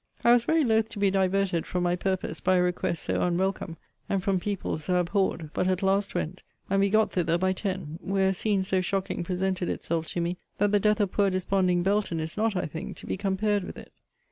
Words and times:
I 0.23 0.31
was 0.31 0.45
very 0.45 0.63
loth 0.63 0.89
to 0.89 0.97
be 0.99 1.11
diverted 1.11 1.67
from 1.67 1.83
my 1.83 1.95
purpose 1.95 2.39
by 2.39 2.55
a 2.55 2.61
request 2.63 3.03
so 3.03 3.21
unwelcome, 3.21 3.77
and 4.09 4.23
from 4.23 4.39
people 4.39 4.79
so 4.79 4.95
abhorred; 4.99 5.51
but 5.53 5.67
at 5.67 5.83
last 5.83 6.15
went, 6.15 6.41
and 6.71 6.79
we 6.79 6.89
got 6.89 7.11
thither 7.11 7.37
by 7.37 7.53
ten; 7.53 7.99
where 8.01 8.29
a 8.29 8.33
scene 8.33 8.63
so 8.63 8.81
shocking 8.81 9.23
presented 9.23 9.69
itself 9.69 10.07
to 10.07 10.19
me, 10.19 10.37
that 10.57 10.71
the 10.71 10.79
death 10.79 11.01
of 11.01 11.11
poor 11.11 11.29
desponding 11.29 11.83
Belton 11.83 12.19
is 12.19 12.35
not, 12.35 12.55
I 12.55 12.65
think, 12.65 12.97
to 12.97 13.05
be 13.05 13.15
compared 13.15 13.63
with 13.63 13.77
it. 13.77 13.91